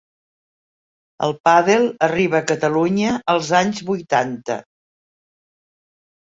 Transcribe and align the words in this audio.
El 1.27 1.35
pàdel 1.49 1.85
arriba 2.07 2.41
a 2.41 2.49
Catalunya 2.53 3.13
els 3.37 3.53
anys 3.61 3.85
vuitanta. 3.93 4.59